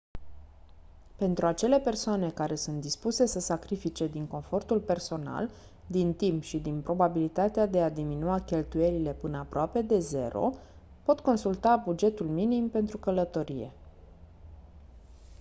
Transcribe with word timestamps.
pentru 1.15 1.45
acele 1.45 1.79
persoane 1.79 2.29
care 2.31 2.55
sunt 2.55 2.81
dispuse 2.81 3.25
să 3.25 3.39
sacrifice 3.39 4.07
din 4.07 4.27
confortul 4.27 4.79
personal 4.79 5.49
din 5.87 6.13
timp 6.13 6.43
și 6.43 6.59
din 6.59 6.81
probabilitatea 6.81 7.65
de 7.65 7.81
a 7.81 7.89
diminua 7.89 8.39
cheltuielile 8.39 9.13
până 9.13 9.37
aproape 9.37 9.81
de 9.81 9.99
0 9.99 10.49
pot 11.03 11.19
consulta 11.19 11.75
bugetul 11.75 12.27
minim 12.27 12.69
pentru 12.69 12.97
călătorie 12.97 13.71